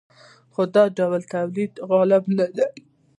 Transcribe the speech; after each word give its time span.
خو 0.53 0.61
دا 0.75 0.83
ډول 0.97 1.21
تولید 1.33 1.73
غالب 1.89 2.23
نه 2.37 2.45
و. 2.55 2.57